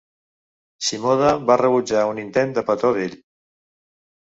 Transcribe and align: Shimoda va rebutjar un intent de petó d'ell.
Shimoda 0.87 1.33
va 1.51 1.59
rebutjar 1.61 2.07
un 2.15 2.23
intent 2.25 2.57
de 2.59 2.65
petó 2.73 2.93
d'ell. 2.99 3.17